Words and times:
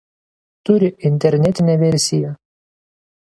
Turi 0.67 0.89
internetinę 1.09 1.77
versiją. 1.83 2.33